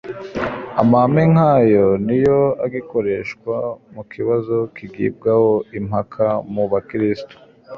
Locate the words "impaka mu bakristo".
5.79-7.35